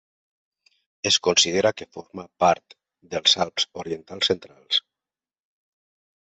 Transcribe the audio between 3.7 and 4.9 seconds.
orientals centrals.